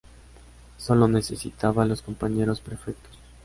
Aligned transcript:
Solo 0.77 1.07
necesitaba 1.07 1.85
los 1.85 2.01
compañeros 2.01 2.59
perfectos. 2.59 3.19